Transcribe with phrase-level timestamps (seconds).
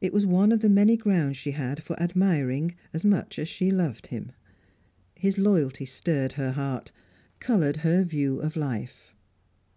[0.00, 3.70] It was one of the many grounds she had for admiring as much as she
[3.70, 4.32] loved him.
[5.14, 6.90] His loyalty stirred her heart,
[7.38, 9.14] coloured her view of life.